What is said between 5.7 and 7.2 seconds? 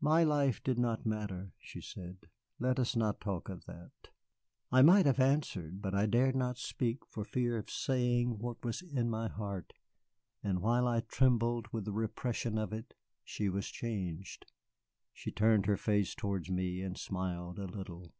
but I dared not speak